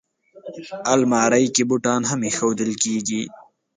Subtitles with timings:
[0.93, 3.23] الماري کې بوټان هم ایښودل کېږي